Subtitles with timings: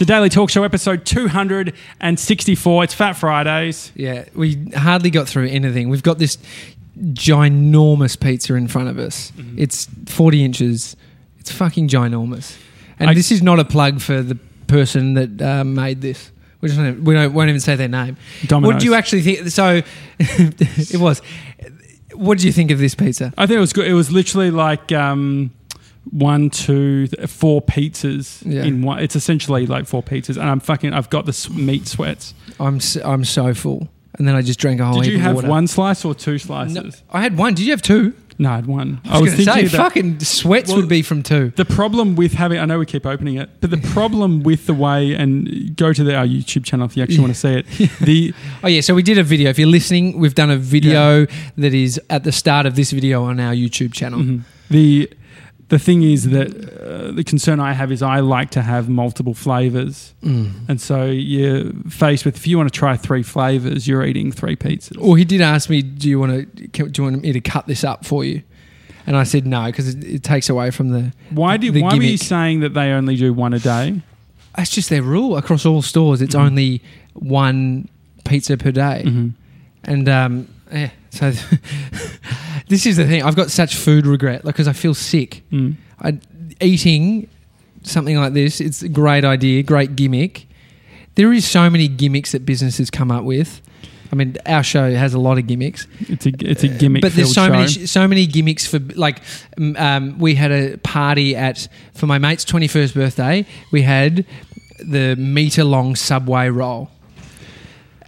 [0.00, 2.84] It's a daily talk show episode 264.
[2.84, 3.92] It's Fat Fridays.
[3.94, 5.90] Yeah, we hardly got through anything.
[5.90, 6.38] We've got this
[6.98, 9.30] ginormous pizza in front of us.
[9.32, 9.58] Mm-hmm.
[9.58, 10.96] It's 40 inches.
[11.38, 12.56] It's fucking ginormous.
[12.98, 14.36] And I- this is not a plug for the
[14.68, 16.32] person that uh, made this.
[16.62, 18.16] We, just don't, we don't, won't even say their name.
[18.46, 18.72] Domino's.
[18.72, 19.48] What do you actually think?
[19.50, 19.82] So
[20.18, 21.20] it was.
[22.14, 23.34] What did you think of this pizza?
[23.36, 23.86] I think it was good.
[23.86, 25.50] It was literally like um,
[26.10, 28.64] one, two, th- four pizzas Yeah.
[28.64, 29.00] in one.
[29.00, 30.92] It's essentially like four pizzas, and I'm fucking.
[30.92, 32.34] I've got the s- meat sweats.
[32.58, 33.88] I'm s- I'm so full,
[34.18, 35.48] and then I just drank a whole Did heap you of have water.
[35.48, 36.74] one slice or two slices?
[36.74, 37.54] No, I had one.
[37.54, 38.14] Did you have two?
[38.38, 39.02] No, I had one.
[39.04, 41.52] I was, going to say, that- fucking sweats Well, would be from two.
[41.56, 44.72] The problem with having, I know we keep opening it, but the problem with the
[44.72, 47.66] way, and go to the, our YouTube channel if you actually want to see it.
[48.00, 48.32] The
[48.64, 49.50] Oh yeah, so we did a video.
[49.50, 51.26] If you're listening, we've done a video
[51.58, 54.20] that is at the start of this video on our YouTube channel.
[54.20, 54.40] Mhm.
[54.70, 55.10] the
[55.70, 56.48] the thing is that
[56.80, 60.50] uh, the concern I have is I like to have multiple flavors, Mm.
[60.68, 64.56] and so you're faced with if you want to try three flavors, you're eating three
[64.56, 64.96] pizzas.
[64.98, 66.44] Well, he did ask me, "Do you want to?
[66.88, 68.42] Do you want me to cut this up for you?"
[69.06, 71.12] And I said no because it, it takes away from the.
[71.30, 74.02] Why did the why were you saying that they only do one a day?
[74.56, 76.20] That's just their rule across all stores.
[76.20, 76.40] It's Mhm.
[76.46, 76.82] only
[77.14, 77.88] one
[78.24, 79.32] pizza per day, Mhm.
[79.84, 80.90] and um, yeah.
[81.10, 81.30] So
[82.68, 83.22] this is the thing.
[83.22, 85.42] I've got such food regret because I feel sick.
[85.52, 85.76] Mm.
[86.00, 86.18] I,
[86.60, 87.28] eating
[87.82, 90.46] something like this, it's a great idea, great gimmick.
[91.14, 93.60] There is so many gimmicks that businesses come up with.
[94.12, 97.04] I mean, our show has a lot of gimmicks, It's a it's a gimmick.
[97.04, 97.52] Uh, but there's so show.
[97.52, 99.20] many so many gimmicks for like.
[99.76, 103.46] Um, we had a party at for my mate's 21st birthday.
[103.70, 104.26] We had
[104.80, 106.90] the meter long subway roll,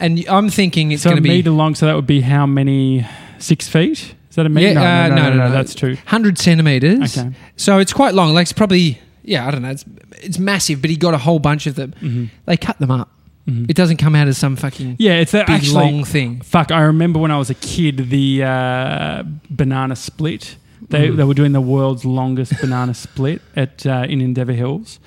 [0.02, 1.74] and I'm thinking it's so going to be meter long.
[1.74, 3.06] So that would be how many?
[3.38, 4.14] Six feet?
[4.30, 4.68] Is that a meter?
[4.72, 5.50] Yeah, no, uh, no, no, no, no.
[5.50, 5.94] That's two.
[5.94, 7.18] 100 centimeters.
[7.18, 7.32] Okay.
[7.56, 8.32] So it's quite long.
[8.34, 9.70] Like it's probably yeah, I don't know.
[9.70, 9.84] It's
[10.22, 11.92] it's massive, but he got a whole bunch of them.
[12.00, 12.30] Mhm.
[12.46, 13.10] They cut them up.
[13.48, 13.68] Mhm.
[13.68, 16.40] It doesn't come out as some fucking Yeah, it's that big actually long thing.
[16.42, 20.54] Fuck, I remember when I was a kid, the uh, banana split.
[20.88, 21.16] They, Mm.
[21.16, 25.00] they were doing the world's longest banana split at uh, in Endeavour Hills,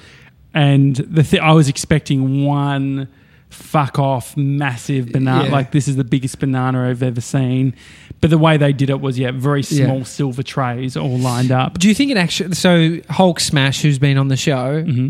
[0.53, 3.07] and the th- I was expecting one
[3.55, 5.45] fuck off massive banana.
[5.45, 5.51] Yeah.
[5.51, 7.73] Like this is the biggest banana I've ever seen.
[8.21, 9.85] But the way they did it was yeah, very Yeah.
[9.85, 11.79] small silver trays all lined up.
[11.79, 12.55] Do you think it actually?
[12.55, 15.09] So Hulk Smash, who's been on the show, hmm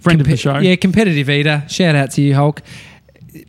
[0.00, 0.58] Friend of the show.
[0.58, 1.64] yeah, competitive eater.
[1.68, 2.60] Shout out to you, Hulk.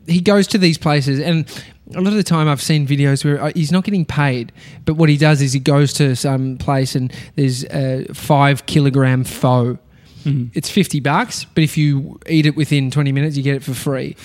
[0.07, 1.45] He goes to these places, and
[1.93, 4.51] a lot of the time I've seen videos where uh, he's not getting paid,
[4.85, 9.23] but what he does is he goes to some place and there's a five kilogram
[9.25, 9.79] faux.
[10.27, 10.49] Mhm.
[10.53, 13.73] It's fifty bucks, but if you eat it within twenty minutes, you get it for
[13.73, 14.15] free.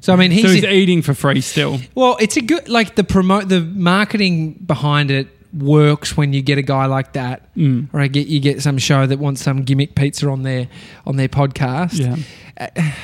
[0.00, 1.80] So I mean, he's, so he's eating for free still.
[1.94, 6.58] well, it's a good like the promote the marketing behind it works when you get
[6.58, 7.88] a guy like that, Mm.
[7.94, 10.68] or I get you get some show that wants some gimmick pizza on their
[11.06, 11.98] on their podcast.
[11.98, 12.16] Yeah.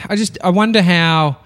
[0.09, 1.39] I just I wonder how.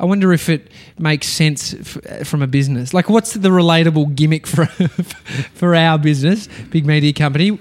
[0.00, 2.94] I wonder if it makes sense f- from a business.
[2.94, 4.66] Like, what's the relatable gimmick for
[5.54, 7.58] for our business, big media company?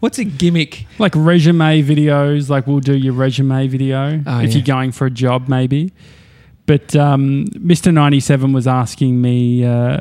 [0.00, 0.86] what's a gimmick?
[0.98, 4.56] like resume videos like we'll do your resume video Oh, if yeah.
[4.56, 5.92] you're going for a job maybe
[6.70, 10.00] but um, mr 97 was asking me uh,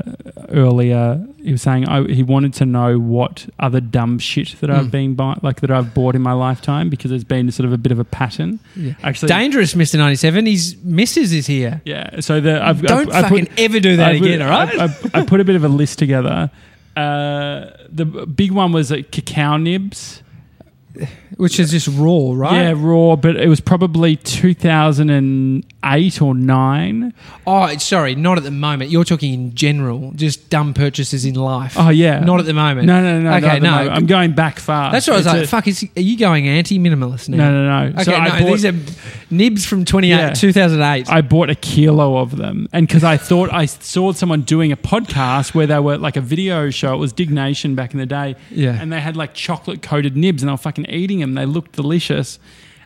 [0.49, 4.87] earlier he was saying I, he wanted to know what other dumb shit that i've
[4.87, 4.91] Mm.
[4.91, 7.77] been buy, like that i've bought in my lifetime because there's been sort of a
[7.77, 8.59] bit of a pattern
[9.03, 10.45] actually Dangerous, Ninety Seven.
[10.45, 11.81] His missus is here.
[11.85, 14.41] yeah so the i've Don't I, I fucking put, ever do that I put- again.
[14.41, 14.79] All right.
[14.79, 16.51] I, I, I put a bit of a list together
[16.97, 20.21] uh, the big one was uh, cacao nibs
[21.37, 22.53] Which is just raw, right?
[22.53, 27.13] Yeah, raw, but it was probably 2008 or 9.
[27.45, 28.89] Oh, sorry, not at the moment.
[28.89, 31.75] You're talking in general, just dumb purchases in life.
[31.77, 32.19] Oh, yeah.
[32.19, 32.87] Not at the moment.
[32.87, 33.31] No, no, no.
[33.37, 33.71] Okay, not at the no.
[33.71, 33.91] moment.
[33.91, 34.91] I'm going back far.
[34.91, 35.47] That's what I was It's like.
[35.47, 37.37] fuck, is, are you going anti-minimalist now?
[37.37, 37.89] No, no, no.
[37.93, 38.73] Okay, so no, I bought, these are
[39.29, 40.33] nibs from 28, Yeah.
[40.33, 41.09] 2008.
[41.09, 42.67] I bought a kilo of them.
[42.73, 46.21] And because I thought I saw someone doing a podcast where they were like a
[46.21, 46.93] video show.
[46.93, 48.35] It was Diggnation back in the day.
[48.49, 48.77] Yeah.
[48.79, 51.33] And they had like chocolate coated nibs and I was fucking eating them.
[51.35, 52.39] They looked delicious.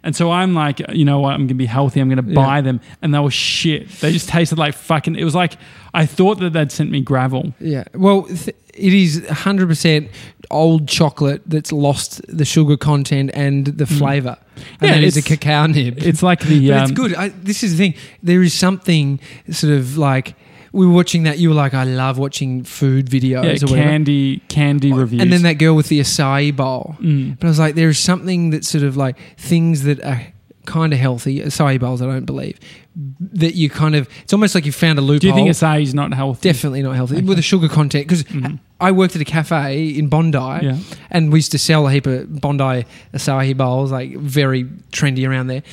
[0.05, 1.29] And so I'm like, you know what?
[1.31, 2.01] I'm going to be healthy.
[2.01, 2.35] I'm going to Yeah.
[2.35, 2.81] buy them.
[3.01, 3.87] And they were shit.
[4.01, 5.15] They just tasted like fucking.
[5.15, 5.53] It was like,
[5.93, 7.53] I thought that they'd sent me gravel.
[7.61, 7.85] yeah.
[7.93, 10.09] Well, th- it is 100%
[10.51, 14.37] old chocolate that's lost the sugar content and the flavour.
[14.55, 14.85] And Mm.
[14.87, 15.99] Yeah, that is a cacao nib.
[16.03, 16.73] It's like the.
[16.73, 17.15] um, it's good.
[17.15, 17.93] I, this is the thing.
[18.21, 19.19] There is something
[19.51, 20.35] sort of like
[20.73, 21.37] we were watching that.
[21.39, 23.75] You were like, I love watching food videos Yeah, or whatever.
[23.75, 25.21] candy, candy reviews.
[25.21, 26.97] And then that girl with the acai bowl.
[26.99, 27.39] Mm.
[27.39, 30.21] But I was like, there is something that sort of like things that are
[30.65, 31.39] kind of healthy.
[31.41, 32.59] Acai bowls, I don't believe.
[32.95, 35.19] That you kind of, it's almost like you found a loophole.
[35.19, 36.49] Do you think acai is not healthy?
[36.49, 37.25] Definitely not healthy Okay.
[37.25, 38.07] with the sugar content.
[38.07, 38.59] Because Mhm.
[38.79, 40.77] I worked at a cafe in Bondi Yeah.
[41.11, 45.47] and we used to sell a heap of Bondi acai bowls, like very trendy around
[45.47, 45.63] there.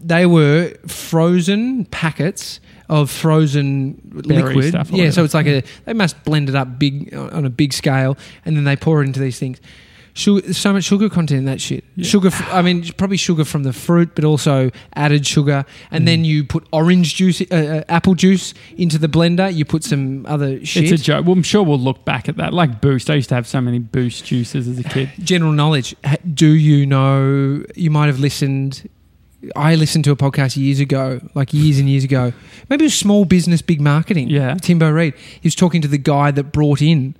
[0.00, 4.68] they were frozen packets of frozen Berry liquid.
[4.70, 7.72] stuff yeah, so it's like a they must blend it up big on a big
[7.72, 9.60] scale, and then they pour it into these things.
[10.14, 11.84] Sugar, so much sugar content in that shit.
[11.94, 12.04] Yeah.
[12.04, 15.64] Sugar, I mean, probably sugar from the fruit, but also added sugar.
[15.92, 16.06] And Mm.
[16.06, 19.54] then you put orange juice, uh, uh, apple juice into the blender.
[19.54, 20.90] You put some other shit.
[20.90, 21.24] It's a joke.
[21.24, 22.52] Well, I'm sure we'll look back at that.
[22.52, 23.10] Like Boost.
[23.10, 25.08] I used to have so many Boost juices as a kid.
[25.22, 25.94] general knowledge.
[26.34, 27.62] Do you know?
[27.76, 28.88] You might have listened.
[29.54, 32.32] I listened to a podcast years ago, like years and years ago.
[32.68, 34.28] Maybe it was small business, big marketing.
[34.30, 34.54] Yeah.
[34.54, 35.14] Timbo Reid.
[35.16, 37.14] He was talking to the guy that brought in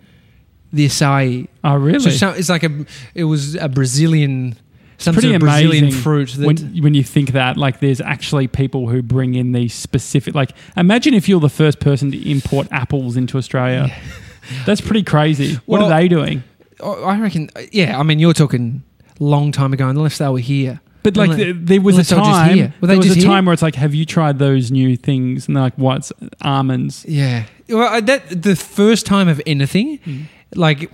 [0.72, 1.46] the acai.
[1.62, 2.10] Oh, really?
[2.10, 2.84] So it's like a.
[3.14, 4.56] It was a Brazilian.
[5.00, 6.30] Some pretty sort of Brazilian fruit.
[6.30, 10.34] That, when when you think that like there's actually people who bring in these specific
[10.34, 13.94] like imagine if you're the first person to import apples into Australia.
[14.66, 15.54] That's pretty crazy.
[15.66, 16.42] What Well- are they doing?
[16.82, 17.50] I reckon.
[17.72, 18.82] Yeah, I mean, you're talking
[19.20, 20.80] long time ago, unless they were here.
[21.02, 22.74] But like Unless- there, there was a time, here.
[22.80, 25.46] Were they there was a time where it's like, have you tried those new things?
[25.46, 26.12] And they're like, what's
[26.42, 27.04] almonds?
[27.08, 27.44] Yeah.
[27.68, 30.22] Well, I- that the first time of anything, hmm.
[30.54, 30.90] like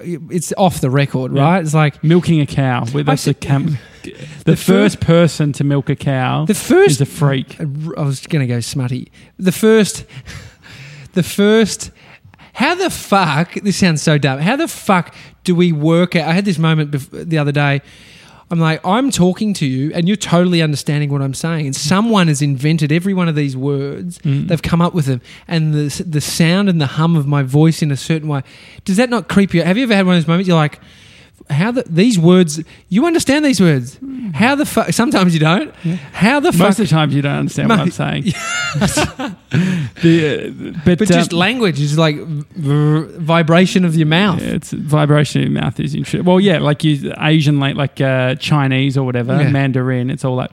[0.00, 1.42] it's off the record, Yeah.
[1.42, 1.60] right?
[1.64, 2.84] It's like Milking a cow.
[2.94, 4.12] Well, that's I the cam- the,
[4.44, 7.00] The fir- first person to milk a cow the first is first.
[7.00, 7.60] a freak.
[7.60, 9.10] I was going to go smutty.
[9.38, 10.04] The first.
[11.14, 11.90] The first.
[12.52, 13.54] How the fuck?
[13.54, 14.38] This sounds so dumb.
[14.40, 16.28] How the fuck do we work out?
[16.28, 17.80] I had this moment bef- the other day.
[18.50, 21.66] I'm like, I'm talking to you, and you're totally understanding what I'm saying.
[21.66, 24.18] And someone has invented every one of these words.
[24.20, 24.48] Mm.
[24.48, 27.82] They've come up with them, and the the sound and the hum of my voice
[27.82, 28.42] in a certain way.
[28.84, 29.60] Does that not creep you?
[29.60, 29.66] out?
[29.66, 30.48] Have you ever had one of those moments?
[30.48, 30.80] You're like,
[31.50, 32.62] how the these words?
[32.88, 33.98] You understand these words?
[34.34, 34.92] How the fuck?
[34.92, 35.74] Sometimes you don't.
[36.12, 36.60] How the fuck?
[36.60, 38.32] Most of the times you don't understand what I'm saying.
[40.02, 44.40] The, uh, but But just um, language is like v- vibration of your mouth.
[44.40, 46.24] Yeah, it's vibration in your mouth is interesting.
[46.24, 49.50] Well, yeah, like you Asian, like like uh, Chinese or whatever, Yeah.
[49.50, 50.10] Mandarin.
[50.10, 50.50] It's all like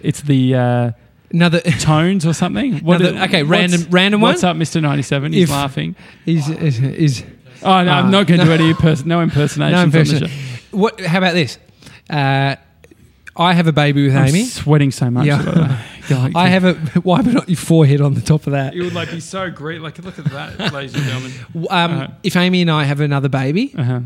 [0.00, 0.90] it's the uh,
[1.32, 2.78] Another tones or something.
[2.78, 4.32] What Another- okay, random- random one?
[4.32, 5.32] What's up, Mister Ninety Seven?
[5.32, 5.94] He's If- laughing.
[6.26, 7.22] is, is
[7.64, 8.56] Oh no, I'm not going to no.
[8.56, 9.72] do any person, no impersonations.
[9.72, 10.30] no on the impression.
[10.72, 11.00] What?
[11.00, 11.58] How about this?
[12.10, 12.56] Uh,
[13.34, 14.44] I have a baby with I'm Amy.
[14.44, 15.26] sweating so much.
[15.26, 15.82] Yeah.
[16.08, 16.74] God, I have a.
[17.00, 18.74] Why but not your forehead on the top of that?
[18.74, 19.80] It would like be so great.
[19.80, 21.32] Like look at that, ladies and gentlemen.
[21.70, 22.08] Um, Uh-huh.
[22.22, 24.00] If Amy and I have another baby, Uh-huh.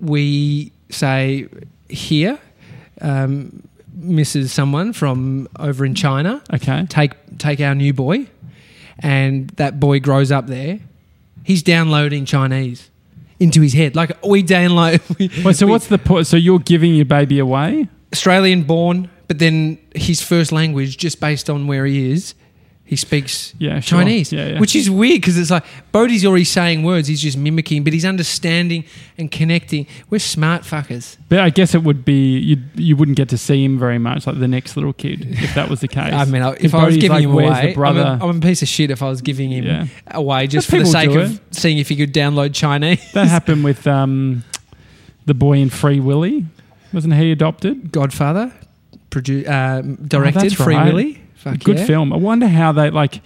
[0.00, 1.48] we say
[1.88, 2.38] here,
[3.00, 3.62] um,
[3.98, 4.48] Mrs.
[4.48, 6.42] Someone from over in China.
[6.52, 6.86] Okay.
[6.88, 8.26] take take our new boy,
[8.98, 10.80] and that boy grows up there.
[11.48, 12.90] He's downloading Chinese
[13.40, 13.96] into his head.
[13.96, 16.26] Like we download we, Wait, so we- what's the point?
[16.26, 17.88] So you're giving your baby away?
[18.12, 22.34] Australian born, but then his first language, just based on where he is,
[22.88, 23.98] he speaks Yeah, sure.
[23.98, 24.58] Chinese, Yeah, yeah.
[24.60, 25.62] which is weird because it's like
[25.92, 28.84] Bodhi's already saying words, he's just mimicking, but he's understanding
[29.18, 29.86] and connecting.
[30.08, 31.18] We're smart fuckers.
[31.28, 32.56] But I guess it would be you.
[32.76, 35.68] You wouldn't get to see him very much, like the next little kid, if that
[35.68, 36.14] was the case.
[36.14, 38.00] I mean, if I was giving like, him "Where's away, the brother?
[38.02, 39.86] I'm, a, I'm a piece of shit if I was giving him Yeah.
[40.12, 43.12] away just But for the sake of seeing if he could download Chinese.
[43.12, 44.44] that happened with um,
[45.26, 46.46] the boy in Free Willy.
[46.94, 47.92] Wasn't he adopted?
[47.92, 48.50] Godfather,
[49.10, 50.86] produ- uh, directed Oh, Free right.
[50.86, 51.17] Willy.
[51.38, 51.86] Fuck Good yeah.
[51.86, 52.12] film.
[52.12, 53.20] I wonder how they like.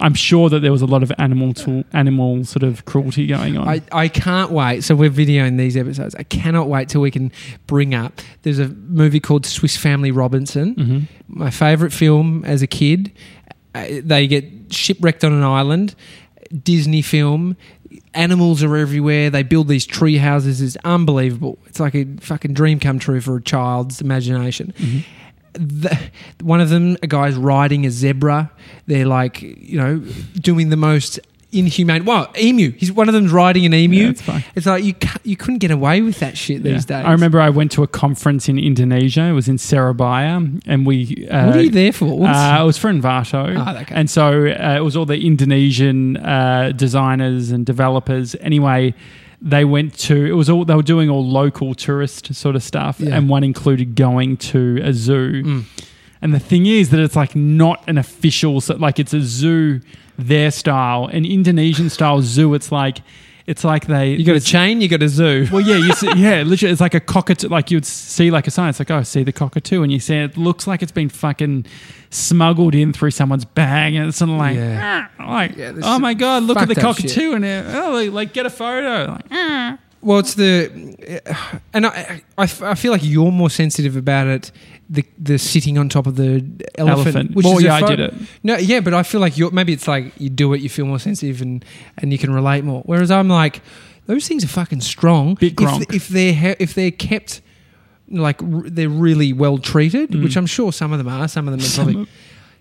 [0.00, 3.56] I'm sure that there was a lot of animal to, animal sort of cruelty going
[3.56, 3.68] on.
[3.68, 4.82] I, I can't wait.
[4.82, 6.16] So we're videoing these episodes.
[6.16, 7.30] I cannot wait till we can
[7.68, 8.20] bring up.
[8.42, 10.74] There's a movie called Swiss Family Robinson.
[10.74, 13.12] hmm My favourite film as a kid.
[13.76, 15.94] Uh, they get shipwrecked on an island.
[16.64, 17.56] Disney film.
[18.14, 19.30] Animals are everywhere.
[19.30, 20.60] They build these tree houses.
[20.60, 21.58] It's unbelievable.
[21.66, 24.74] It's like a fucking dream come true for a child's imagination.
[24.76, 24.98] hmm
[25.54, 25.98] the,
[26.42, 28.50] one of them, a guy's riding a zebra.
[28.86, 29.98] They're like, you know,
[30.40, 31.20] doing the most
[31.54, 32.06] inhumane.
[32.06, 32.70] Wow, emu.
[32.72, 33.96] He's one of them's riding an emu.
[34.04, 34.22] Yeah, it's
[34.56, 37.00] it's like you you couldn't get away with that shit these Yeah.
[37.02, 37.06] days.
[37.06, 39.24] I remember I went to a conference in Indonesia.
[39.24, 41.28] It was in Surabaya, and we.
[41.30, 42.26] Uh, What are you there for?
[42.26, 43.54] Uh, it was for Envato.
[43.58, 43.94] Ah, okay.
[43.94, 48.34] And so uh, it was all the Indonesian uh, designers and developers.
[48.40, 48.94] Anyway,
[49.44, 53.00] they went to, it was all, they were doing all local tourist sort of stuff.
[53.00, 53.16] Yeah.
[53.16, 55.42] And one included going to a zoo.
[55.42, 55.64] Mm.
[56.22, 59.80] And the thing is that it's like not an official, like it's a zoo
[60.16, 61.06] their style.
[61.06, 62.98] An Indonesian style zoo, it's like,
[63.46, 64.14] it's like they.
[64.14, 65.46] you got a chain, you got a zoo.
[65.50, 67.48] Well, yeah, you see, yeah, literally, it's like a cockatoo.
[67.48, 68.68] Like you'd see like a sign.
[68.70, 71.66] It's like, oh, see the cockatoo, and you see it looks like it's been fucking
[72.10, 75.08] smuggled in through someone's bag, and it's sort of like, Yeah.
[75.18, 77.92] "Ah," like, Yeah, oh my god, look at the fucked up cockatoo, and it, oh,
[77.92, 79.12] like, like, get a photo.
[79.12, 80.68] Like, "Ah." Well, it's the,
[81.72, 84.50] and I, I, I feel like you're more sensitive about it.
[84.90, 86.44] The the sitting on top of the
[86.76, 87.06] elephant.
[87.16, 87.34] elephant.
[87.36, 88.14] which well, is yeah, I did it.
[88.42, 90.86] No, yeah, but I feel like you're maybe it's like you do it, you feel
[90.86, 91.64] more sensitive, and
[91.98, 92.82] and you can relate more.
[92.84, 93.62] Whereas I'm like,
[94.06, 95.38] those things are fucking strong.
[95.40, 95.94] If, gronk.
[95.94, 97.40] if they're if they're kept
[98.08, 100.24] like r- they're really well treated, Mm.
[100.24, 101.28] which I'm sure some of them are.
[101.28, 102.06] Some of them are probably.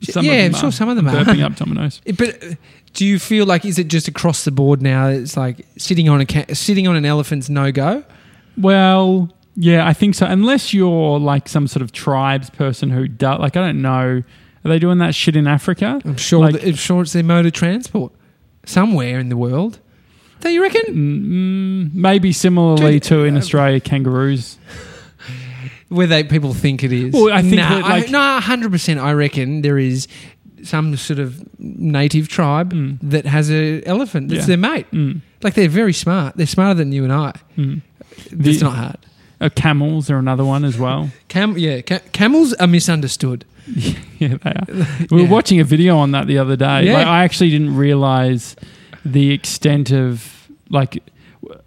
[0.01, 1.24] Some yeah, of I'm sure some of them are.
[1.24, 2.01] burping up Domino's.
[2.17, 2.55] But uh,
[2.93, 5.08] do you feel like is it just across the board now?
[5.08, 8.03] It's like sitting on a ca- sitting on an elephant's no go.
[8.58, 10.25] Well, yeah, I think so.
[10.25, 14.24] Unless you're like some sort of tribes person who does, like, I don't know.
[14.63, 16.01] Are they doing that shit in Africa?
[16.05, 16.41] I'm sure.
[16.41, 18.12] Like- that, I'm sure it's their mode of transport
[18.65, 19.79] somewhere in the world.
[20.41, 21.91] Don't you reckon?
[21.91, 24.58] Mm, maybe similarly Dude, to in uh, Australia, kangaroos.
[25.91, 27.13] Where they people think it is.
[27.13, 29.00] Well, I think nah, that, like- I, no, hundred percent.
[29.00, 30.07] I reckon there is
[30.63, 32.98] some sort of native tribe Mm.
[33.01, 34.29] that has a elephant.
[34.29, 34.55] That's Yeah.
[34.55, 34.86] their mate.
[34.91, 36.38] Mm, Like they're very smart.
[36.38, 37.33] They're smarter than you and I.
[37.57, 37.81] mm.
[38.31, 38.98] It's The- not hard.
[39.41, 41.10] Uh, camels are another one as well.
[41.27, 43.43] Cam- yeah, ca- camels are misunderstood.
[44.19, 44.65] yeah, they are.
[45.10, 45.29] We were Yeah.
[45.29, 46.86] watching a video on that the other day.
[46.86, 46.93] Yeah.
[46.93, 48.55] Like, I actually didn't realize
[49.03, 51.01] the extent of like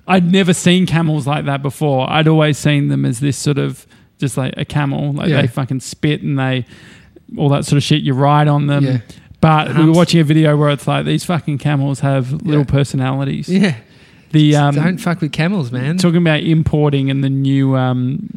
[0.06, 2.08] I'd never seen camels like that before.
[2.10, 3.86] I'd always seen them as this sort of
[4.18, 5.12] just like a camel.
[5.12, 5.40] Like Yeah.
[5.42, 6.64] they fucking spit and they
[7.36, 8.02] all that sort of shit.
[8.02, 8.84] You ride on them.
[8.84, 8.98] Yeah.
[9.40, 12.64] But we were watching a video where it's like these fucking camels have little Yeah.
[12.64, 13.48] personalities.
[13.48, 13.76] Yeah.
[14.32, 15.96] The um, Don't fuck with camels, man.
[15.98, 18.30] talking about importing and the new um,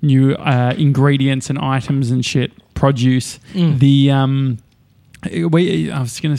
[0.00, 3.38] new uh, ingredients and items and shit produce.
[3.52, 3.78] Mm.
[3.78, 4.58] The um,
[5.50, 6.36] we I was gonna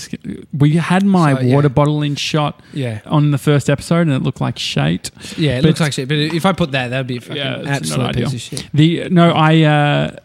[0.58, 1.56] we had my So, yeah.
[1.56, 5.12] water bottle in shot yeah, on the first episode and it looked like shite.
[5.38, 5.58] yeah.
[5.58, 6.08] It But- looks like shit.
[6.08, 8.70] But if I put that, that'd be a fucking Yeah, absolute piece of shit.
[8.74, 10.15] The no, I uh,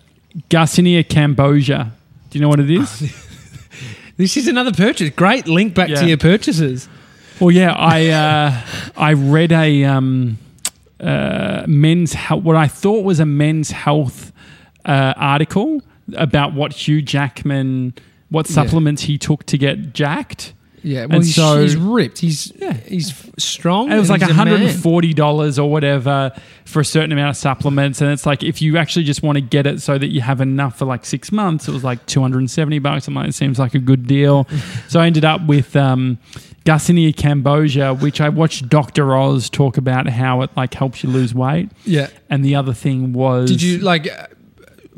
[0.48, 1.90] Garcinia cambogia.
[2.30, 3.26] Do you know what it is?
[4.16, 5.08] This is another purchase.
[5.10, 6.00] Great link back Yeah.
[6.02, 6.88] to your purchases.
[7.40, 8.60] well, yeah, I uh,
[8.94, 10.36] I read a um,
[11.00, 14.30] uh, men's health, what I thought was a men's health
[14.84, 15.80] uh, article
[16.18, 17.94] about what Hugh Jackman,
[18.30, 20.54] what supplements he took to get jacked.
[20.82, 22.20] Yeah, well, And he's, so- he's ripped.
[22.20, 22.72] He's Yeah.
[22.72, 23.88] he's strong.
[23.90, 24.46] And it was like he's a man.
[24.46, 26.32] $140 or whatever
[26.64, 28.00] for a certain amount of supplements.
[28.00, 30.40] And it's like, if you actually just want to get it so that you have
[30.40, 33.06] enough for like six months, it was like 270 bucks.
[33.08, 34.46] I'm like, it seems like a good deal.
[34.88, 36.16] so I ended up with um,
[36.64, 39.14] Garcinia cambogia, which I watched Dr.
[39.14, 41.68] Oz talk about how it like helps you lose weight.
[41.84, 42.08] Yeah.
[42.30, 43.50] And the other thing was.
[43.50, 44.28] Did you like uh,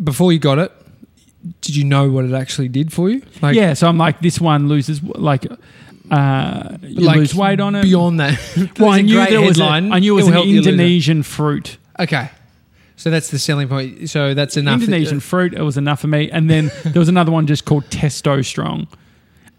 [0.03, 0.71] before you got it?
[1.61, 3.23] Did you know what it actually did for you?
[3.41, 5.47] Like, yeah, so I'm like, this one loses, like,
[6.11, 7.83] uh, you like lose weight on it.
[7.83, 8.39] Beyond that,
[8.79, 9.59] well, I knew there was.
[9.59, 9.65] A.
[9.65, 10.71] I knew it was an help you lose it.
[10.71, 11.79] Indonesian fruit.
[11.99, 12.31] Okay,
[12.97, 14.09] so that's the selling point.
[14.11, 14.81] So that's enough.
[14.81, 15.55] Indonesian fruit.
[15.55, 16.31] It was enough for me.
[16.31, 18.87] And then there was another one just called Testo Strong.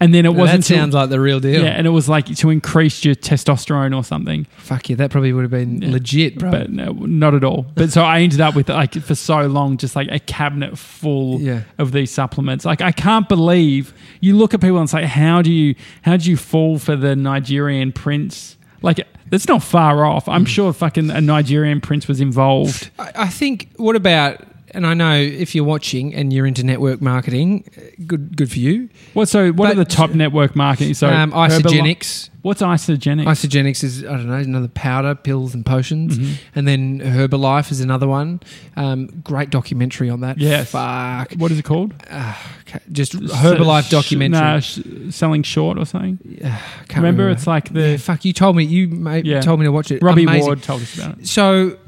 [0.00, 0.64] And then it wasn't.
[0.64, 1.62] that sounds like the real deal.
[1.62, 4.44] yeah, and it was like to increase your testosterone or something.
[4.58, 5.92] Fuck yeah, that probably would have been Yeah.
[5.92, 6.50] legit, bro.
[6.50, 7.64] But no, not at all.
[7.74, 11.40] But so I ended up with like for so long just like a cabinet full
[11.40, 12.64] yeah, of these supplements.
[12.64, 16.28] Like I can't believe you look at people and say, how do you how do
[16.28, 18.58] you fall for the Nigerian prince?
[18.82, 20.28] Like that's not far off.
[20.28, 20.48] I'm Mm.
[20.48, 22.90] sure fucking a Nigerian prince was involved.
[22.98, 23.68] I, I think.
[23.76, 24.42] What about?
[24.74, 28.58] And I know if you're watching and you're into network marketing, uh, good good for
[28.58, 28.88] you.
[29.12, 29.50] What so?
[29.52, 30.94] What are the top network marketing?
[30.94, 32.30] So um, Herbali- Isagenix.
[32.42, 33.24] What's Isagenix?
[33.24, 36.34] Isagenix is I don't know another powder, pills, and potions, Mhm.
[36.54, 38.40] and then Herbalife is another one.
[38.76, 40.36] Um, great documentary on that.
[40.38, 40.70] Yes.
[40.72, 41.32] fuck.
[41.38, 41.94] What is it called?
[42.02, 44.40] Okay, Just Herbalife Sh- documentary.
[44.40, 46.18] Nah, sh- selling short or something.
[46.44, 48.24] Yeah, can't remember, it's like the yeah, fuck.
[48.26, 49.40] You told me you mate, Yeah.
[49.40, 50.02] told me to watch it.
[50.02, 50.44] Robbie Amazing.
[50.46, 51.26] Ward told us about it.
[51.28, 51.78] So,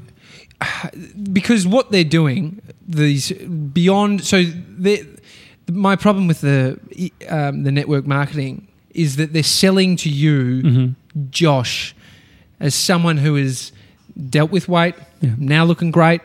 [1.33, 4.25] because what they're doing, these beyond.
[4.25, 4.45] So,
[5.71, 6.79] my problem with the
[7.29, 10.87] um, the network marketing is that they're selling to you, hmm
[11.31, 11.95] Josh,
[12.61, 13.73] as someone who has
[14.29, 15.31] dealt with weight, Yeah.
[15.39, 16.21] now looking great.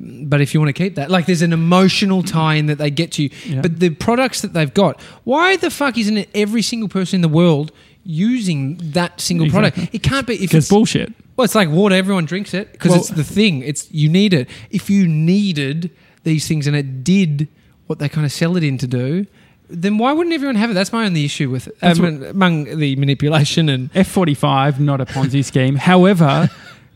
[0.00, 2.90] But if you want to keep that, like there's an emotional tie in that they
[2.90, 3.30] get to you.
[3.46, 3.60] Yeah.
[3.60, 7.20] But the products that they've got, why the fuck isn't it every single person in
[7.22, 7.70] the world
[8.04, 9.70] using that single Exactly.
[9.70, 9.94] product?
[9.94, 11.12] It can't be if it's bullshit.
[11.36, 11.94] Well, it's like water.
[11.94, 13.62] Everyone drinks it because Well- it's the thing.
[13.62, 14.48] It's you need it.
[14.70, 15.90] If you needed
[16.24, 17.48] these things and it did
[17.86, 19.26] what they kind of sell it in to do,
[19.68, 20.74] then why wouldn't everyone have it?
[20.74, 21.76] That's my only issue with it.
[21.82, 25.76] Um, among the manipulation and F45, not a Ponzi scheme.
[25.76, 26.50] However,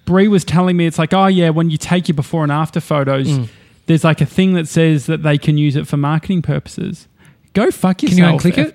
[0.05, 2.81] Brie was telling me it's like, oh yeah, when you take your before and after
[2.81, 3.49] photos, Mm.
[3.87, 7.09] there's like a thing that says that they can use it for marketing purposes.
[7.55, 8.43] Go fuck yourself.
[8.43, 8.75] Can you unclick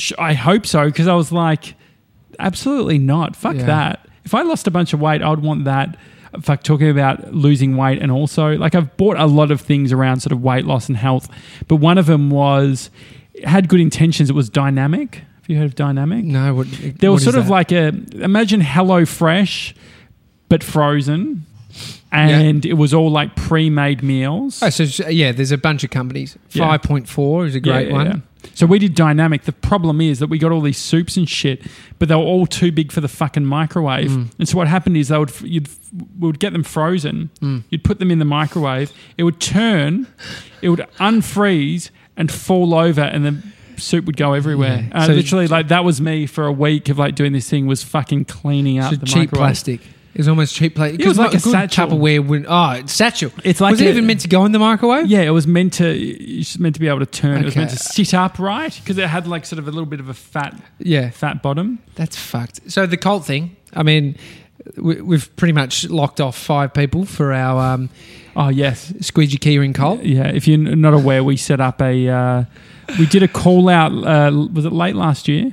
[0.00, 0.12] it?
[0.18, 1.74] I hope so because I was like,
[2.38, 3.36] absolutely not.
[3.36, 3.66] Fuck Yeah.
[3.66, 4.07] that.
[4.28, 5.96] If I lost a bunch of weight, I would want that.
[6.42, 10.20] Fuck, talking about losing weight and also like I've bought a lot of things around
[10.20, 11.30] sort of weight loss and health,
[11.68, 12.90] but one of them was
[13.44, 14.28] had good intentions.
[14.28, 15.14] It was Dineamic.
[15.14, 16.24] Have you heard of Dineamic?
[16.24, 17.50] no, what, There what was is sort of that?
[17.50, 17.88] like a
[18.22, 19.74] imagine Hello Fresh,
[20.50, 21.46] but frozen,
[22.12, 24.62] and it was all like pre-made meals.
[24.62, 26.36] Oh, so yeah, there's a bunch of companies.
[26.50, 26.68] Yeah.
[26.68, 28.22] Five point four is a great yeah, one.
[28.54, 29.42] So we did Dineamic.
[29.42, 31.62] The problem is that we got all these soups and shit,
[31.98, 34.10] but they were all too big for the fucking microwave.
[34.10, 34.30] Mm.
[34.38, 35.68] And so what happened is they would you'd
[36.18, 37.30] we would get them frozen.
[37.40, 37.64] Mm.
[37.70, 38.92] You'd put them in the microwave.
[39.16, 40.06] It would turn,
[40.62, 43.42] it would unfreeze and fall over, and the
[43.80, 44.88] soup would go everywhere.
[44.90, 44.98] Yeah.
[45.02, 47.66] Uh, So- literally, like that was me for a week of like doing this thing
[47.66, 49.38] was fucking cleaning up So the cheap microwave.
[49.46, 49.80] plastic.
[50.14, 51.00] It was almost cheap plastic.
[51.00, 51.88] It was like a good satchel.
[51.88, 52.26] Tupperware.
[52.26, 53.30] Would, oh, satchel.
[53.44, 55.06] It's like was it a- even meant to go in the microwave?
[55.06, 55.86] Yeah, it was meant to.
[55.88, 57.42] It's meant to be able to turn.
[57.42, 57.60] It was Okay.
[57.60, 60.14] meant to sit upright because it had like sort of a little bit of a
[60.14, 61.10] fat, Yeah.
[61.10, 61.78] fat bottom.
[61.94, 62.70] That's fucked.
[62.70, 63.54] So the cult thing.
[63.74, 64.16] I mean,
[64.76, 67.90] we, we've pretty much locked off five people for our um,
[68.34, 70.02] Oh yes, squeegee keyring cult.
[70.02, 70.28] yeah.
[70.28, 72.08] If you're not aware, we set up a.
[72.08, 72.44] Uh,
[72.98, 73.92] we did a call out.
[73.92, 75.52] Uh, was it late last year?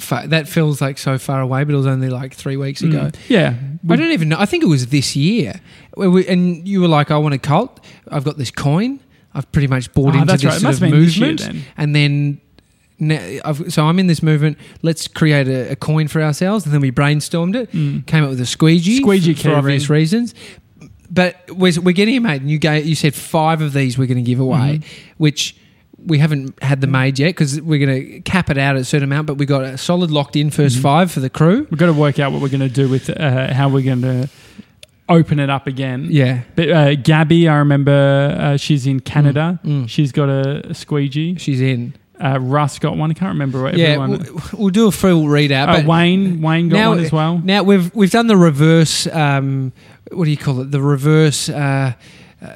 [0.00, 3.10] Fu- that feels like so far away, but it was only like three weeks ago.
[3.10, 3.16] Mm.
[3.28, 3.54] Yeah,
[3.88, 4.36] I don't even know.
[4.38, 5.60] I think it was this year.
[5.96, 7.80] We, and you were like, I want a cult.
[8.08, 9.00] I've got this coin.
[9.34, 10.60] I've pretty much bought Oh, into this right.
[10.60, 11.40] Sort of this year movement.
[11.40, 11.64] then.
[11.76, 11.94] And
[13.00, 14.58] then, I've, so I'm in this movement.
[14.82, 16.64] Let's create a, a coin for ourselves.
[16.64, 18.06] And then we brainstormed it, Mm.
[18.06, 20.34] came up with a squeegee, Squeegee for, for obvious reasons.
[21.10, 22.42] But we're, we're getting it made.
[22.42, 24.84] And you, gave, you said five of these we're going to give away, Mhm.
[25.18, 25.56] which
[26.06, 28.84] we haven't had them made yet because we're going to cap it out at a
[28.84, 29.26] certain amount.
[29.26, 30.82] But we got a solid locked in 1st Mhm.
[30.82, 31.66] five for the crew.
[31.70, 34.02] We've got to work out what we're going to do with uh, how we're going
[34.02, 34.28] to
[35.08, 36.06] open it up again.
[36.10, 36.42] Yeah.
[36.54, 39.58] But uh, Gabby, I remember uh, she's in Canada.
[39.64, 39.88] Mm.
[39.88, 41.36] She's got a, a squeegee.
[41.36, 41.94] She's in.
[42.22, 43.10] Uh, Russ got one.
[43.10, 44.10] I can't remember what Yeah, everyone.
[44.22, 45.68] we'll, we'll do a full readout.
[45.68, 47.38] Uh, but Wayne, Wayne got now- one as well.
[47.38, 49.06] now we've we've done the reverse.
[49.06, 49.72] Um,
[50.12, 50.70] what do you call it?
[50.70, 51.48] The reverse.
[51.48, 51.94] Uh,
[52.42, 52.54] uh,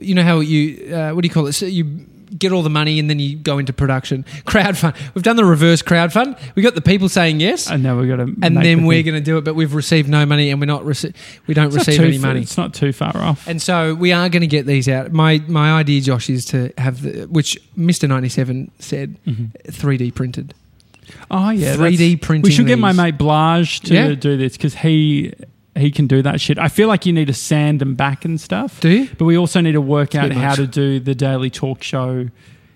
[0.00, 1.52] you know how you uh, what do you call it?
[1.52, 1.84] So you
[2.38, 4.24] get all the money and then you go into production.
[4.46, 4.96] Crowdfund.
[5.14, 6.38] We've done the reverse crowdfund.
[6.54, 8.34] We got the people saying yes, And now we've got to.
[8.42, 9.44] and then we're going to do it.
[9.44, 10.82] But we've received no money, and we're not.
[10.82, 11.14] Rece-
[11.46, 12.40] we don't receive any money.
[12.42, 13.46] It's not too far off.
[13.46, 15.12] And so we are going to get these out.
[15.12, 19.50] My my idea, Josh, is to have the which Mister ninety seven said Mhm.
[19.72, 20.54] three D printed.
[21.30, 22.42] Oh yeah, 3D printing.
[22.42, 24.14] We should get my mate Blage to Yeah.
[24.14, 25.34] do this because he
[25.76, 26.58] he can do that shit.
[26.58, 28.80] I feel like you need to sand them back and stuff.
[28.80, 29.08] Do you?
[29.18, 30.56] But we also need to work out how much.
[30.56, 32.28] to do the daily talk show.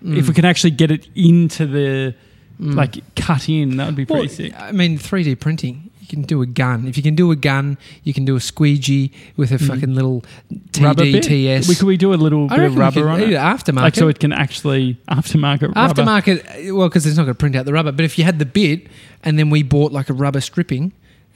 [0.03, 0.29] If Mm.
[0.29, 2.15] we can actually get it into the
[2.61, 2.75] Mm.
[2.75, 4.53] like cut in, that would be pretty Well, sick.
[4.59, 5.91] I mean, 3D printing.
[6.01, 6.87] You can do a gun.
[6.89, 9.67] If you can do a gun, you can do a squeegee with a Mhm.
[9.69, 10.25] fucking little?
[10.73, 11.69] TDTS.
[11.69, 13.75] We could we do a little I bit of rubber on it, Aftermarket.
[13.83, 16.03] like so it can actually aftermarket rubber.
[16.03, 16.75] aftermarket.
[16.75, 17.93] Well, because it's not going to print out the rubber.
[17.93, 18.87] But if you had the bit,
[19.25, 20.93] and then we bought like a rubber stripping, and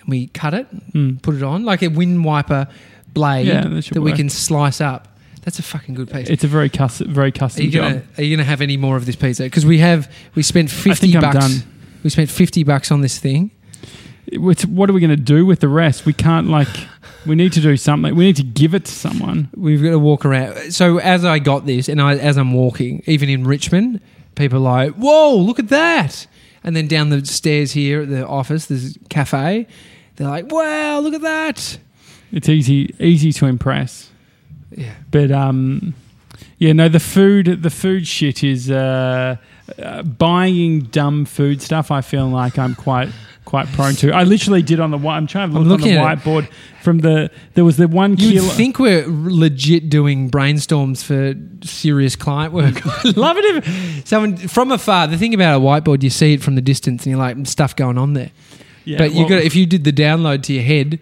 [0.06, 1.20] we cut it, Mm.
[1.22, 2.66] put it on like a wind wiper
[3.14, 5.08] blade Yeah, that that we can slice up.
[5.42, 6.28] That's a fucking good piece.
[6.28, 7.82] It's a very custom, very Are custom you job.
[7.92, 9.42] gonna Are you gonna have any more of this pizza?
[9.44, 11.64] Because we have we spent fifty bucks.
[12.04, 13.50] We spent fifty bucks on this thing.
[14.26, 16.06] It's- what are we going to do with the rest?
[16.06, 16.68] We can't like.
[17.26, 18.14] We need to do something.
[18.14, 19.48] We need to give it to someone.
[19.54, 20.72] We've got to walk around.
[20.72, 24.00] So as I got this, and I, as I'm walking, even in Richmond,
[24.34, 26.26] people are like, "Whoa, look at that!"
[26.64, 29.66] And then down the stairs here at the office, there's a cafe.
[30.22, 31.78] They're like, "Wow, look at that!"
[32.30, 34.10] It's easy, easy to impress.
[34.70, 35.94] Yeah, But um,
[36.58, 39.36] yeah, no, the food, the food shit is uh,
[39.78, 41.90] uh, buying dumb food stuff.
[41.90, 43.10] I feel like I'm quite
[43.44, 44.12] quite prone to.
[44.12, 45.16] I literally did on the white.
[45.16, 46.20] I'm trying to look on the looking at it.
[46.20, 46.48] whiteboard
[46.82, 47.30] from the.
[47.54, 48.48] There was the one you kilo.
[48.54, 51.34] think we're legit doing brainstorms for
[51.66, 52.76] serious client work.
[53.16, 55.08] Love it if someone from afar.
[55.08, 57.74] The thing about a whiteboard, you see it from the distance, and you're like, stuff
[57.74, 58.30] going on there.
[58.84, 60.98] Yeah, but you well, got if you did the download to your head.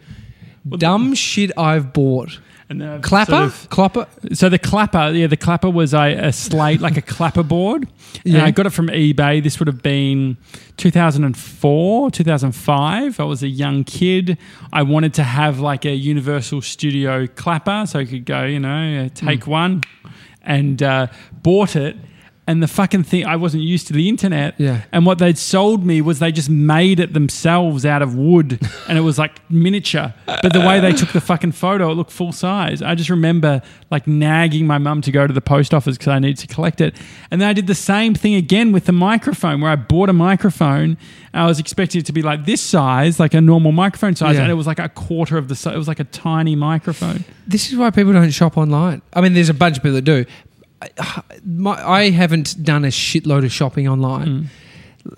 [0.68, 2.38] Dumb shit I've bought.
[2.68, 4.06] and then I've Clapper, sort of- clapper.
[4.34, 7.88] So the clapper, yeah, the clapper was a, a slate, like a clapper board.
[8.24, 8.38] Yeah.
[8.38, 8.44] Yeah.
[8.44, 9.42] I got it from eBay.
[9.42, 10.36] This would have been
[10.76, 13.20] 2004, 2005.
[13.20, 14.36] I was a young kid.
[14.72, 19.06] I wanted to have like a Universal Studio clapper so I could go, you know,
[19.06, 19.50] uh, take Hmm.
[19.50, 19.82] one
[20.42, 21.06] and uh,
[21.42, 21.96] bought it.
[22.50, 24.56] And the fucking thing, I wasn't used to the internet.
[24.58, 24.82] Yeah.
[24.90, 28.98] And what they'd sold me was they just made it themselves out of wood and
[28.98, 30.12] it was like miniature.
[30.26, 32.82] But the way they took the fucking photo, it looked full size.
[32.82, 36.18] I just remember like nagging my mum to go to the post office because I
[36.18, 36.96] needed to collect it.
[37.30, 40.12] And then I did the same thing again with the microphone where I bought a
[40.12, 40.98] microphone.
[41.32, 44.34] I was expecting it to be like this size, like a normal microphone size.
[44.34, 44.42] Yeah.
[44.42, 45.76] And it was like a quarter of the size.
[45.76, 47.24] It was like a tiny microphone.
[47.46, 49.02] This is why people don't shop online.
[49.12, 50.24] I mean, there's a bunch of people that do.
[50.82, 54.46] I, my, I haven't done a shitload of shopping online, Mm.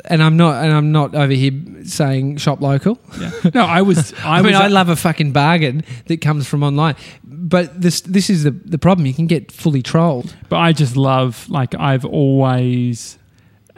[0.07, 0.63] and I'm not.
[0.65, 1.53] And I'm not over here
[1.85, 2.99] saying shop local.
[3.21, 3.31] Yeah.
[3.55, 4.13] No, I was.
[4.25, 6.95] I, I, mean, was, I love a fucking bargain that comes from online,
[7.25, 9.07] but this this is the the problem.
[9.07, 10.35] You can get fully trolled.
[10.49, 13.19] But I just love, like, I've always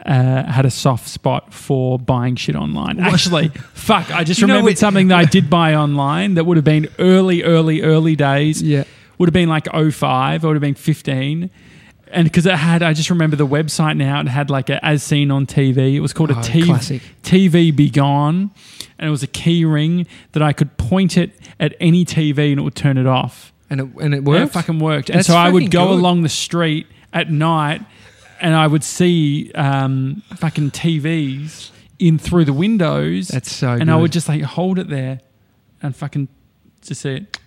[0.05, 2.99] uh, had a soft spot for buying shit online.
[2.99, 6.57] Actually, fuck, I just You remembered we- something that I did buy online that would
[6.57, 8.61] have been early, early, early days.
[8.61, 8.83] Yeah,
[9.17, 11.49] Would have been like 05, I would have been 15.
[12.15, 14.21] And because it had, I just remember the website now.
[14.21, 15.95] It had like a as seen on TV.
[15.95, 17.01] It was called Oh, a TV, classic.
[17.23, 18.51] TV-B-Gone,
[18.97, 22.59] and it was a key ring that I could point it at any TV and
[22.59, 23.51] it would turn it off.
[23.69, 24.45] And it and it And worked.
[24.51, 25.09] it fucking worked.
[25.09, 25.99] And so I would go good.
[25.99, 27.81] along the street at night,
[28.39, 33.29] and I would see um, fucking TVs in through the windows.
[33.29, 33.71] That's so.
[33.71, 33.89] and good.
[33.89, 35.19] I would just like hold it there
[35.81, 36.27] and fucking
[36.81, 37.39] just see it.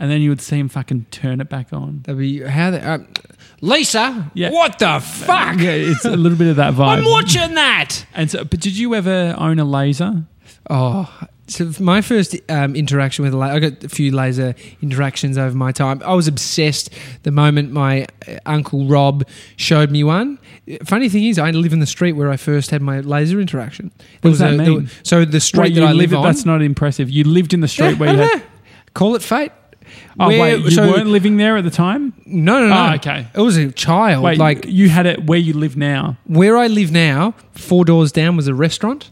[0.00, 2.00] And then you would see him fucking turn it back on.
[2.04, 2.98] That'd be how the uh,
[3.60, 4.30] Lisa.
[4.34, 4.50] Yeah.
[4.50, 5.58] What the fuck?
[5.58, 6.98] Yeah, it's a little bit of that vibe.
[6.98, 8.06] I'm watching that.
[8.14, 10.24] And so, but did you ever own a laser?
[10.70, 11.12] Oh,
[11.48, 15.54] so my first um, interaction with a laser, I got a few laser interactions over
[15.56, 16.00] my time.
[16.04, 16.90] I was obsessed
[17.24, 20.38] the moment my uh, uncle Rob showed me one.
[20.84, 23.90] Funny thing is, I live in the street where I first had my laser interaction.
[24.22, 24.90] What does that there mean?
[25.02, 26.22] so the street Wait, that you I live on.
[26.22, 27.10] That's not impressive.
[27.10, 28.38] You lived in the street Yeah, where you had.
[28.38, 28.44] know.
[28.94, 29.52] Call it fate.
[30.18, 32.12] Oh Where- wait, you so- weren't living there at the time.
[32.26, 32.88] No, no, no.
[32.90, 33.26] Oh, okay.
[33.34, 34.24] It was a child.
[34.24, 36.16] Wait, like you had it where you live now.
[36.26, 39.10] where I live now, four doors down was a restaurant.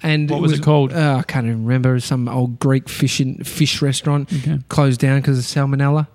[0.00, 0.92] And What was it called?
[0.92, 1.98] Uh, I can't even remember.
[1.98, 4.58] Some old Greek fish in, fish restaurant Okay.
[4.68, 6.06] closed down because of salmonella.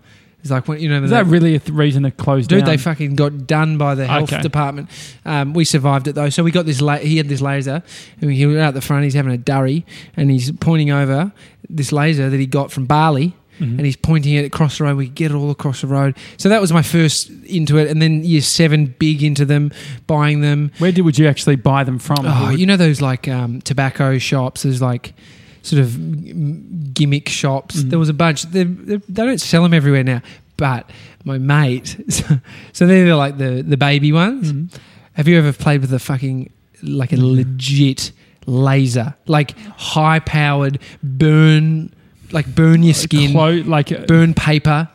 [0.42, 2.68] It's like you know Is that really a th- reason to close Dude, down?
[2.70, 4.42] they fucking got done by the health Okay.
[4.42, 4.90] department.
[5.26, 6.30] Um, we survived it though.
[6.30, 6.82] So we got this.
[6.82, 7.82] La- he had this laser.
[8.22, 9.04] And he was out the front.
[9.06, 9.86] He's having a durry,
[10.18, 11.32] and he's pointing over
[11.70, 13.78] this laser that he got from Bali, Mhm.
[13.78, 14.98] and he's pointing it across the road.
[14.98, 16.16] We get it all across the road.
[16.38, 19.72] So that was my first into it, and then year seven, big into them,
[20.08, 20.72] buying them.
[20.80, 22.26] Where did would you actually buy them from?
[22.26, 24.64] Oh, you know those like um, tobacco shops.
[24.64, 25.14] There's like
[25.62, 27.78] sort of mm, gimmick shops.
[27.84, 27.90] Mhm.
[27.92, 28.44] There was a bunch.
[28.44, 30.22] They, they, they don't sell them everywhere now.
[30.58, 30.90] But
[31.26, 32.26] my mate, so,
[32.74, 34.52] so they're like the the baby ones.
[34.52, 34.76] Mhm.
[35.14, 36.50] Have you ever played with a fucking
[36.82, 38.12] like a legit
[38.46, 41.94] laser, like high powered burn,
[42.34, 44.90] like burn your skin, Clo- like uh, burn paper?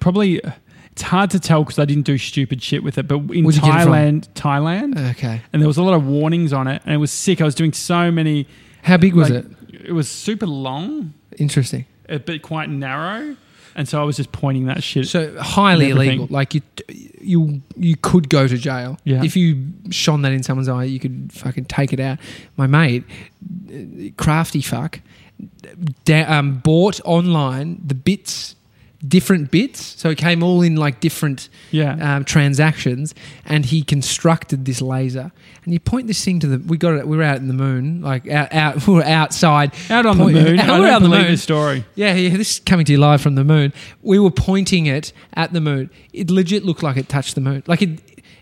[0.00, 0.40] probably.
[0.92, 3.08] It's hard to tell because I didn't do stupid shit with it.
[3.08, 3.92] But in Where'd you get it from?
[3.94, 5.40] Thailand, Thailand, Okay.
[5.50, 7.40] and there was a lot of warnings on it, and it was sick.
[7.40, 8.46] I was doing so many.
[8.82, 9.86] How big was like, it?
[9.86, 11.86] It was super long, Interesting.
[12.06, 13.36] but quite narrow,
[13.74, 15.06] and so I was just pointing that shit.
[15.08, 16.26] So highly illegal.
[16.28, 16.60] Like you,
[17.22, 18.98] you, you could go to jail.
[19.04, 19.24] Yeah.
[19.24, 22.18] If you shone that in someone's eye, you could fucking take it out.
[22.58, 23.04] My mate,
[24.18, 25.00] crafty fuck,
[26.04, 28.54] da- um, bought online the bits,
[29.06, 29.80] different bits.
[30.00, 35.32] So it came all in like different yeah, um, transactions, and he constructed this laser.
[35.64, 36.58] And you point this thing to the.
[36.58, 37.06] We got it.
[37.06, 38.52] We were out in the moon, like out.
[38.52, 39.72] out we were outside.
[39.90, 40.58] out on point- the moon.
[40.60, 41.26] out- I we're don't out on the moon.
[41.26, 41.84] this story.
[41.94, 43.72] Yeah, yeah, this is coming to you live from the moon.
[44.02, 45.90] We were pointing it at the moon.
[46.12, 47.62] It legit looked like it touched the moon.
[47.66, 48.00] Like it,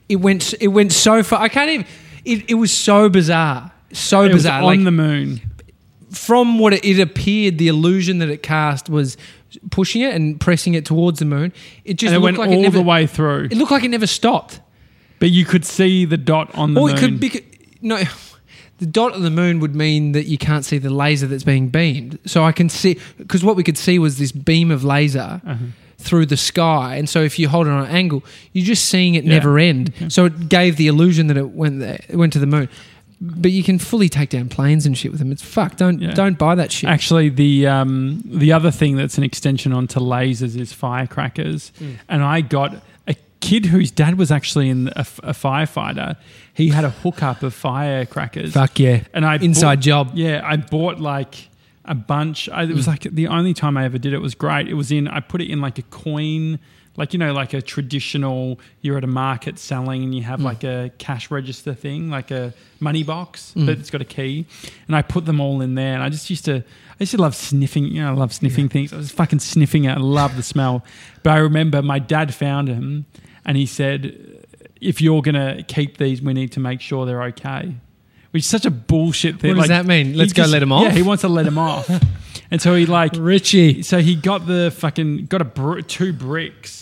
[0.08, 1.40] it went, it went so far.
[1.40, 1.86] I can't even.
[2.24, 4.58] It, it was so bizarre, so It was bizarre.
[4.60, 5.40] on Like the moon.
[6.11, 9.16] From what it, it appeared, the illusion that it cast was
[9.70, 11.53] pushing it and pressing it towards the moon.
[11.85, 12.79] It just and it looked went like all it never.
[12.79, 13.44] the way through.
[13.51, 14.61] It looked like it never stopped.
[15.18, 16.96] But you could see the dot on the or moon.
[16.96, 17.44] it could be
[17.83, 18.03] no.
[18.79, 21.68] The dot on the moon would mean that you can't see the laser that's being
[21.68, 22.18] beamed.
[22.25, 25.64] So I can see because what we could see was this beam of laser Uh-huh.
[25.99, 29.16] through the sky, and so if you hold it on an angle, you're just seeing
[29.16, 29.35] it Yeah.
[29.35, 29.92] never end.
[29.96, 30.09] Okay.
[30.09, 32.70] So it gave the illusion that it went there, it went to the moon.
[33.22, 35.30] But you can fully take down planes and shit with them.
[35.30, 35.76] It's fuck.
[35.76, 36.12] Don't Yeah.
[36.14, 36.88] don't buy that shit.
[36.88, 41.96] Actually, the um, the other thing that's an extension onto lasers is firecrackers, Mm.
[42.09, 46.16] and I got a kid whose dad was actually in a, a firefighter.
[46.54, 49.02] He had a hookup of firecrackers, fuck yeah.
[49.12, 50.11] and I Inside bought- job.
[50.14, 51.48] Yeah, I bought like
[51.85, 52.48] a bunch.
[52.48, 54.66] I, it was like the only time I ever did it was great.
[54.68, 55.09] It was in.
[55.09, 56.59] I put it in like a coin.
[56.96, 60.44] Like you know, like a traditional, you're at a market selling, and you have Mm.
[60.44, 63.66] like a cash register thing, like a money box, Mm.
[63.66, 64.44] but it's got a key.
[64.87, 66.62] And I put them all in there, and I just used to, I
[66.98, 67.85] used to love sniffing.
[67.85, 68.92] You know, I love sniffing things.
[68.92, 69.90] I was fucking sniffing it.
[69.92, 70.85] I love the smell.
[71.22, 73.07] But I remember my dad found him,
[73.46, 74.12] and he said,
[74.81, 77.74] "If you're gonna keep these, we need to make sure they're okay."
[78.33, 79.57] Which is such a bullshit thing.
[79.57, 80.16] What does that mean?
[80.16, 80.85] Let's go let 'em off?
[80.85, 81.88] Yeah, he wants to let him off,
[82.50, 83.83] and so he like Richie.
[83.83, 86.80] so he got the fucking got a br- two bricks,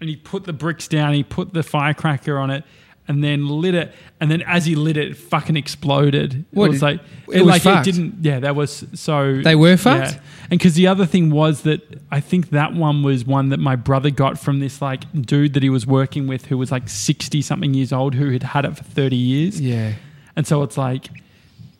[0.00, 1.12] and he put the bricks down.
[1.14, 2.64] He put the firecracker on it,
[3.06, 3.94] and then lit it.
[4.20, 6.44] And then as he lit it, it fucking exploded.
[6.50, 6.66] What?
[6.66, 7.00] It was like
[7.32, 7.86] It was like fucked?
[7.86, 8.14] it didn't.
[8.20, 9.40] Yeah, that was so.
[9.40, 10.12] They were fucked?
[10.12, 10.20] Yeah.
[10.50, 13.76] And because the other thing was that I think that one was one that my
[13.76, 17.42] brother got from this like dude that he was working with who was like sixty
[17.42, 19.60] something years old who had had it for thirty years.
[19.60, 19.94] Yeah.
[20.36, 21.08] And so it's like,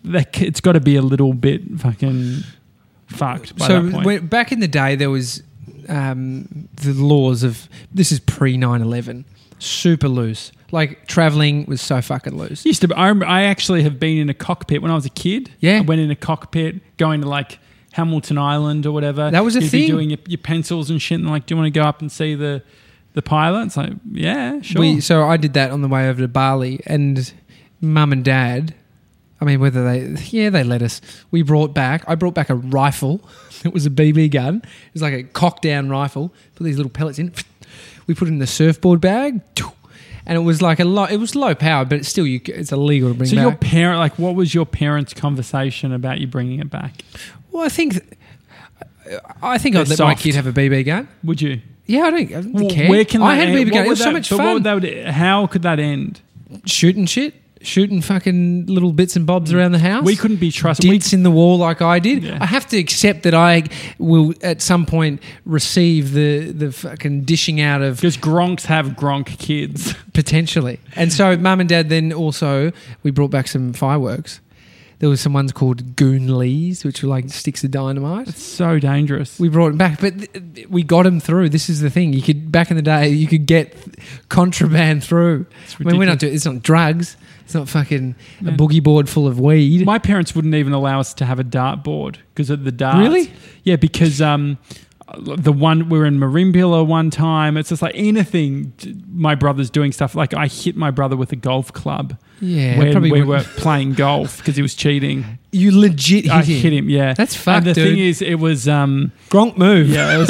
[0.04, 2.38] it's got to be a little bit fucking
[3.07, 4.04] fucked by so that point.
[4.07, 5.44] when, back in the day, there was
[5.88, 9.24] um, the laws of this is pre 9-11
[9.59, 10.53] super loose.
[10.70, 12.64] Like traveling was so fucking loose.
[12.64, 15.51] Used to, I, I actually have been in a cockpit when I was a kid.
[15.61, 15.79] Yeah.
[15.79, 17.59] I went in a cockpit going to like
[17.92, 19.31] Hamilton Island or whatever.
[19.31, 19.88] That was a You'd be thing.
[19.88, 22.12] doing your, your pencils and shit, and like, do you want to go up and
[22.12, 22.62] see the
[23.14, 23.66] The pilot.
[23.66, 24.81] It's like, yeah, sure.
[24.81, 27.33] We so I did that on the way over to Bali, and
[27.81, 28.74] mum and dad.
[29.40, 31.01] I mean, whether they yeah they let us.
[31.31, 32.05] We brought back.
[32.09, 33.20] I brought back a rifle.
[33.64, 34.59] It was a BB gun.
[34.64, 36.33] It was like a cock down rifle.
[36.55, 37.33] Put these little pellets in.
[38.07, 39.40] We put it in the surfboard bag,
[40.27, 41.05] and it was like a low.
[41.05, 42.40] It was low power, but it's still you.
[42.46, 43.31] It's illegal to bring back.
[43.31, 43.42] so back.
[43.42, 47.03] your parent, like, what was your parents' conversation about you bringing it back?
[47.51, 48.16] well, I think.
[49.42, 51.09] I think I'd They're let my kid have a BB gun.
[51.24, 51.61] Would you?
[51.87, 52.88] Yeah, I don't, I don't Well, care.
[52.90, 53.64] Where can I that had a?
[53.64, 53.87] BB gun.
[53.87, 54.55] It was so much fun.
[54.55, 56.20] would that how could that end?
[56.64, 60.05] shooting shit, shooting fucking little bits and bobs around the house.
[60.05, 60.90] We couldn't be trusted.
[60.90, 62.23] Dents in the wall like I did.
[62.25, 62.38] Yeah.
[62.40, 63.64] I have to accept that I
[63.99, 69.38] will at some point receive the the fucking dishing out of because Gronks have Gronk
[69.38, 69.94] kids.
[70.12, 70.81] potentially.
[70.97, 72.73] And so mum and dad then also
[73.05, 74.40] we brought back some fireworks.
[74.99, 78.27] There was some ones called Goon Lees, which were like sticks of dynamite.
[78.27, 79.38] It's so dangerous.
[79.38, 81.51] We brought them back, but th- we got them through.
[81.51, 83.77] This is the thing: you could back in the day, you could get
[84.29, 85.47] contraband through.
[85.64, 86.21] It's I mean, we're not ridiculous.
[86.21, 86.35] doing.
[86.35, 87.16] It's not drugs.
[87.48, 89.87] It's not fucking a boogie board full of weed.
[89.87, 92.98] My parents wouldn't even allow us to have a dart board because of the darts.
[92.98, 93.32] Really?
[93.62, 94.58] Yeah, because um,
[95.16, 97.56] the one we were in Merimbula one time.
[97.56, 98.74] It's just like anything.
[99.11, 103.00] My brother's doing stuff like I hit my brother with a golf club yeah, when
[103.00, 105.38] we were playing golf because he was cheating.
[105.50, 106.61] You legit hit I him.
[106.61, 106.90] hit him.
[106.90, 108.68] Yeah, That's And fucked, the thing is, it was.
[108.68, 109.88] Um, Gronk move.
[109.88, 110.28] Yeah, it was,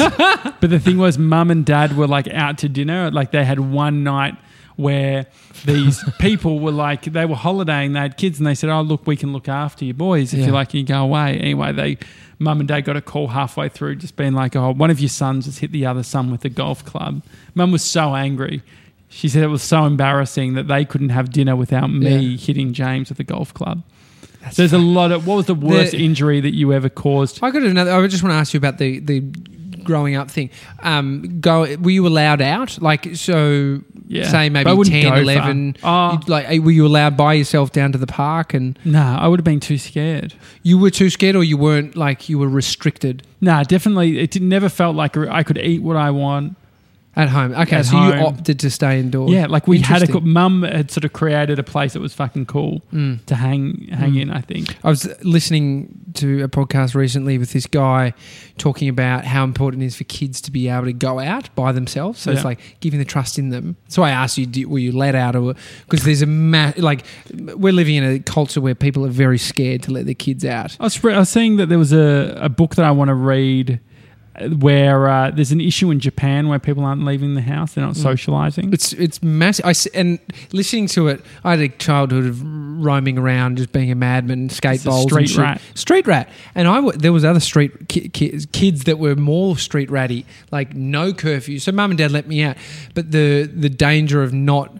[0.61, 3.11] but the thing was, mum and dad were like out to dinner.
[3.11, 4.37] Like they had one night
[4.79, 5.25] where
[5.65, 7.93] these people were like they were holidaying.
[7.93, 10.39] They had kids, and they said, "Oh, look, we can look after you boys if
[10.39, 10.45] Yeah.
[10.47, 10.73] you like.
[10.73, 11.97] You go away." Anyway, they
[12.39, 15.09] mum and dad got a call halfway through, just being like, "Oh, one of your
[15.09, 17.21] sons just hit the other son with a golf club."
[17.55, 18.61] Mum was so angry.
[19.09, 22.37] She said it was so embarrassing that they couldn't have dinner without me Yeah.
[22.37, 23.81] hitting James with a golf club.
[24.55, 27.39] There's a lot of what was the worst The- injury that you ever caused?
[27.43, 27.91] I got another.
[27.91, 29.21] I just want to ask you about the the
[29.89, 30.49] growing up thing.
[30.83, 31.75] Um, go.
[31.77, 32.81] Were you allowed out?
[32.81, 33.81] Like so.
[34.07, 34.27] Yeah.
[34.27, 35.75] Say maybe wouldn't 10, 11.
[35.83, 36.13] Oh.
[36.13, 39.39] You'd like, were you allowed by yourself down to the park, and Nah, I would
[39.39, 40.33] have been too scared.
[40.63, 41.95] you were too scared, or you weren't?
[41.95, 44.19] Like you were restricted Nah, definitely.
[44.19, 46.55] It never felt like I could eat what I want.
[47.15, 47.51] At home.
[47.53, 49.31] Okay, At so you opted to stay indoors.
[49.31, 52.45] Yeah, like we had a mum had sort of created a place that was fucking
[52.45, 53.25] cool Mm.
[53.25, 54.21] to hang hang Mm.
[54.21, 54.29] in.
[54.31, 54.77] I think.
[54.83, 58.13] I was listening to a podcast recently with this guy
[58.57, 61.71] talking about how important it is for kids to be able to go out by
[61.71, 62.19] themselves.
[62.19, 63.75] So it's like giving the trust in them.
[63.87, 65.55] So I asked you, do, were you let out or
[65.87, 69.83] because there's a ma- like we're living in a culture where people are very scared
[69.83, 70.77] to let their kids out.
[70.79, 73.13] I was, I was seeing that there was a, a book that I want to
[73.15, 73.79] read
[74.59, 77.95] where uh, there's an issue in Japan where people aren't leaving the house, they're not
[77.95, 78.03] Mm.
[78.03, 78.71] socializing.
[78.73, 79.65] It's it's massive.
[79.65, 80.19] I and
[80.53, 84.83] listening to it, I had a childhood of roaming around, just being a madman, skate
[84.83, 85.61] bowls, street rat.
[85.73, 86.29] street rat.
[86.55, 90.25] And I w- there was other street ki- ki- kids that were more street ratty,
[90.51, 91.59] like no curfew.
[91.59, 92.55] So mum and dad let me out,
[92.93, 94.77] but the the danger of not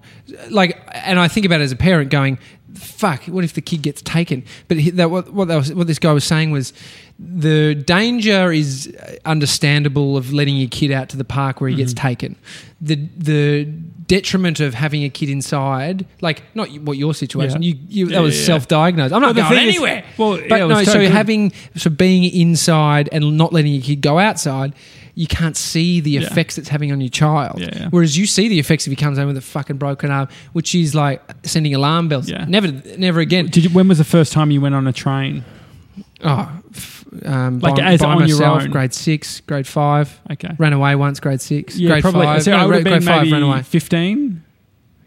[0.51, 2.37] like, and I think about it as a parent going.
[2.75, 3.23] Fuck!
[3.25, 4.43] What if the kid gets taken?
[4.67, 6.71] But he, that, what what, that was, what this guy was saying was,
[7.21, 11.93] the danger is understandable of letting your kid out to the park where he gets
[11.93, 12.07] Mm-hmm.
[12.07, 12.35] taken.
[12.81, 13.65] The the
[14.07, 17.73] detriment of having a kid inside, like not what your situation, Yeah.
[17.73, 18.45] you, you that was yeah, yeah.
[18.47, 19.13] self-diagnosed.
[19.13, 20.03] I'm not Well, going thing is- anywhere.
[20.17, 21.11] well, but yeah, no, so so good.
[21.11, 24.73] having so being inside and not letting your kid go outside,
[25.13, 26.21] you can't see the Yeah.
[26.21, 27.59] effects it's having on your child.
[27.59, 27.87] Yeah, yeah.
[27.89, 30.73] Whereas you see the effects if he comes home with a fucking broken arm, which
[30.73, 32.29] is like sending alarm bells.
[32.29, 32.45] Yeah.
[32.47, 33.47] Never, never again.
[33.47, 35.43] Did you, when was the first time you went on a train?
[36.23, 38.71] Oh, f- um, Like by, as by on your myself, own?
[38.71, 40.19] grade six, grade five.
[40.31, 40.49] Okay.
[40.57, 41.77] Ran away once, grade six.
[41.77, 42.25] Yeah, grade probably.
[42.25, 42.43] five.
[42.43, 44.43] So no, I would have been five, maybe fifteen.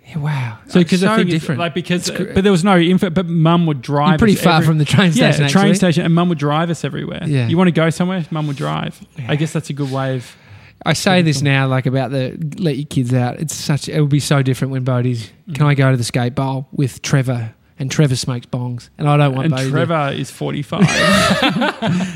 [0.08, 0.58] Yeah, wow.
[0.68, 1.58] So because so the different.
[1.58, 3.08] is, like because, cr- but there was no info.
[3.10, 4.10] But mum would drive.
[4.10, 5.44] You're pretty far every- from the train station.
[5.44, 5.74] a train actually.
[5.76, 7.22] station, and mum would drive us everywhere.
[7.26, 7.46] Yeah.
[7.48, 8.26] You want to go somewhere?
[8.30, 9.00] Mum would drive.
[9.18, 9.26] Yeah.
[9.30, 10.36] I guess that's a good way of.
[10.84, 13.38] I say this now, like about the let your kids out.
[13.38, 13.88] It's such.
[13.88, 15.30] It would be so different when Bodie's.
[15.54, 17.54] Can I go to the skate bowl with Trevor?
[17.78, 20.80] And Trevor smokes bongs, and I don't want And Trevor is 45.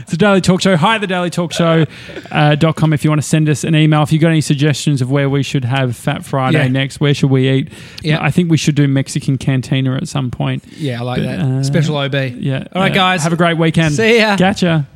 [0.03, 0.77] it's a Daily Talk Show.
[0.77, 1.87] Hi the Daily Talk Show
[2.31, 4.03] uh, dot com if you want to send us an email.
[4.03, 6.69] If you've got any suggestions of where we should have Fat Friday Yeah.
[6.69, 7.73] next, where should we eat?
[8.03, 8.19] Yeah.
[8.23, 10.63] I think we should do Mexican Cantina at some point.
[10.77, 11.41] Yeah, I like But, that.
[11.41, 12.15] uh, Special OB.
[12.15, 12.65] Yeah.
[12.73, 13.23] All right, Uh, guys.
[13.25, 13.95] Have a great weekend.
[13.95, 14.37] See ya.
[14.37, 14.87] Gotcha.